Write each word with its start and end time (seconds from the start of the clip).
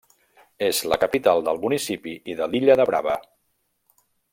És 0.67 0.79
la 0.93 0.99
capital 1.03 1.43
del 1.49 1.61
municipi 1.67 2.17
i 2.33 2.39
de 2.43 2.51
l'illa 2.55 2.81
de 2.83 2.91
Brava. 2.93 3.23